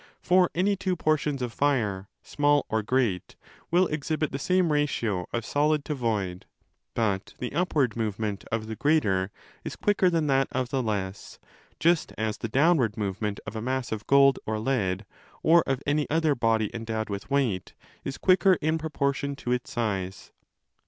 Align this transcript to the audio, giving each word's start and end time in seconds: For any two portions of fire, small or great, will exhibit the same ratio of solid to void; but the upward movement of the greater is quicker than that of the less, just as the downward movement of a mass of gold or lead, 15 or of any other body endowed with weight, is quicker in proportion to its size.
For 0.19 0.49
any 0.55 0.75
two 0.75 0.95
portions 0.95 1.43
of 1.43 1.53
fire, 1.53 2.09
small 2.23 2.65
or 2.69 2.81
great, 2.81 3.35
will 3.69 3.85
exhibit 3.85 4.31
the 4.31 4.39
same 4.39 4.71
ratio 4.71 5.27
of 5.31 5.45
solid 5.45 5.85
to 5.85 5.93
void; 5.93 6.47
but 6.95 7.35
the 7.37 7.53
upward 7.53 7.95
movement 7.95 8.43
of 8.51 8.65
the 8.65 8.75
greater 8.75 9.29
is 9.63 9.75
quicker 9.75 10.09
than 10.09 10.25
that 10.25 10.47
of 10.51 10.69
the 10.69 10.81
less, 10.81 11.37
just 11.79 12.13
as 12.17 12.39
the 12.39 12.49
downward 12.49 12.97
movement 12.97 13.41
of 13.45 13.55
a 13.55 13.61
mass 13.61 13.91
of 13.91 14.07
gold 14.07 14.39
or 14.47 14.57
lead, 14.57 15.05
15 15.33 15.39
or 15.43 15.63
of 15.67 15.83
any 15.85 16.09
other 16.09 16.33
body 16.33 16.71
endowed 16.73 17.11
with 17.11 17.29
weight, 17.29 17.75
is 18.03 18.17
quicker 18.17 18.53
in 18.53 18.79
proportion 18.79 19.35
to 19.35 19.51
its 19.51 19.69
size. 19.69 20.31